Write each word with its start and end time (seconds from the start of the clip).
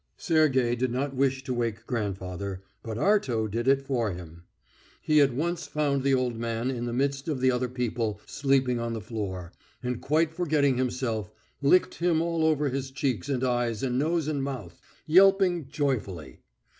Sergey 0.17 0.75
did 0.75 0.89
not 0.89 1.15
wish 1.15 1.43
to 1.43 1.53
wake 1.53 1.85
grandfather, 1.85 2.63
but 2.81 2.97
Arto 2.97 3.47
did 3.47 3.67
it 3.67 3.83
for 3.83 4.11
him. 4.11 4.45
He 4.99 5.21
at 5.21 5.31
once 5.31 5.67
found 5.67 6.01
the 6.01 6.15
old 6.15 6.35
man 6.35 6.71
in 6.71 6.85
the 6.85 6.91
midst 6.91 7.27
of 7.27 7.39
the 7.39 7.51
other 7.51 7.69
people 7.69 8.19
sleeping 8.25 8.79
on 8.79 8.93
the 8.93 8.99
floor, 9.01 9.53
and 9.83 10.01
quite 10.01 10.33
forgetting 10.33 10.77
himself, 10.77 11.31
licked 11.61 11.93
him 11.99 12.19
all 12.19 12.43
over 12.43 12.69
his 12.69 12.89
cheeks 12.89 13.29
and 13.29 13.43
eyes 13.43 13.83
and 13.83 13.99
nose 13.99 14.27
and 14.27 14.41
mouth, 14.43 14.81
yelping 15.05 15.67
joyfully. 15.69 16.39